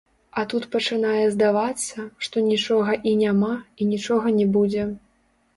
А 0.39 0.43
тут 0.53 0.63
пачынае 0.75 1.25
здавацца, 1.35 2.05
што 2.29 2.45
нічога 2.47 2.97
і 3.13 3.15
няма, 3.23 3.51
і 3.81 3.91
нічога 3.93 4.37
не 4.39 4.49
будзе. 4.59 4.83